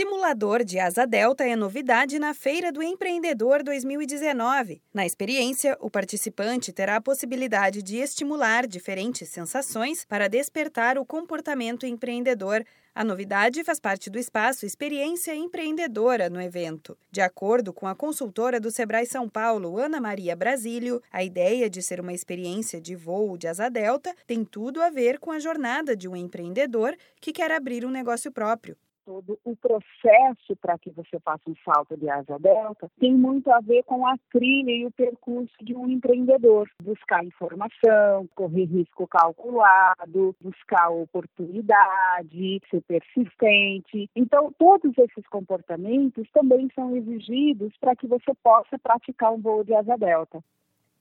[0.00, 4.80] Simulador de asa delta é novidade na Feira do Empreendedor 2019.
[4.94, 11.84] Na experiência, o participante terá a possibilidade de estimular diferentes sensações para despertar o comportamento
[11.84, 12.64] empreendedor.
[12.94, 16.96] A novidade faz parte do espaço Experiência Empreendedora no evento.
[17.10, 21.82] De acordo com a consultora do Sebrae São Paulo, Ana Maria Brasílio, a ideia de
[21.82, 25.94] ser uma experiência de voo de asa delta tem tudo a ver com a jornada
[25.94, 28.74] de um empreendedor que quer abrir um negócio próprio
[29.10, 33.58] todo o processo para que você faça um salto de asa delta tem muito a
[33.58, 36.70] ver com a trilha e o percurso de um empreendedor.
[36.80, 44.08] Buscar informação, correr risco calculado, buscar oportunidade, ser persistente.
[44.14, 49.74] Então, todos esses comportamentos também são exigidos para que você possa praticar um voo de
[49.74, 50.40] asa delta.